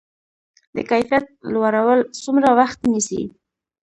د 0.75 0.77
کیفیت 0.89 1.25
لوړول 1.53 1.99
څومره 2.23 2.49
وخت 2.59 2.79
نیسي؟ 2.91 3.21